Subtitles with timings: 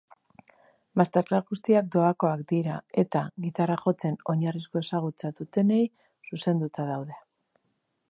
[1.01, 5.83] Masterclass guztiak doakoak dira eta gitarra jotzen oinarrizko ezagutza dutenei
[6.33, 7.25] zuzenduta daude.